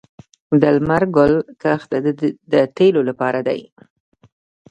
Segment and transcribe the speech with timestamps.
[0.61, 1.91] د لمر ګل کښت
[2.51, 3.61] د تیلو لپاره دی